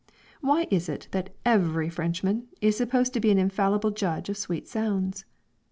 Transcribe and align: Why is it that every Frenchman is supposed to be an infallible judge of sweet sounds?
Why 0.39 0.65
is 0.71 0.89
it 0.89 1.07
that 1.11 1.29
every 1.45 1.87
Frenchman 1.87 2.47
is 2.59 2.75
supposed 2.75 3.13
to 3.13 3.19
be 3.19 3.29
an 3.29 3.37
infallible 3.37 3.91
judge 3.91 4.29
of 4.29 4.37
sweet 4.39 4.67
sounds? 4.67 5.25